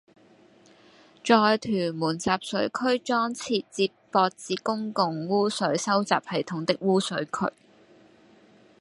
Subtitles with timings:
[1.23, 7.53] 在屯門集水區裝設接駁至公共污水收集系統的污水渠